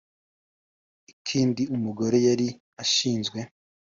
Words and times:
Ikindi 1.13 1.61
umugore 1.75 2.17
yari 2.27 2.47
ashinzwe 2.83 3.39